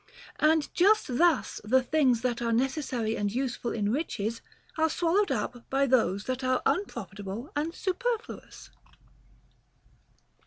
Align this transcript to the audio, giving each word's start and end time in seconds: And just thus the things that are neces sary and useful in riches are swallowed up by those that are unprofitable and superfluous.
And 0.39 0.73
just 0.73 1.15
thus 1.15 1.61
the 1.63 1.83
things 1.83 2.21
that 2.21 2.41
are 2.41 2.51
neces 2.51 2.85
sary 2.85 3.15
and 3.15 3.31
useful 3.31 3.71
in 3.71 3.91
riches 3.91 4.41
are 4.75 4.89
swallowed 4.89 5.29
up 5.31 5.69
by 5.69 5.85
those 5.85 6.23
that 6.23 6.43
are 6.43 6.63
unprofitable 6.65 7.51
and 7.55 7.75
superfluous. 7.75 8.71